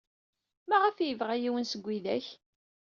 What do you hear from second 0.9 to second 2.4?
ay yebɣa yiwen seg widak?